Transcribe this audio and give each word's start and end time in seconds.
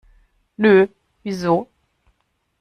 Nö, 0.61 0.87
wieso? 1.23 1.69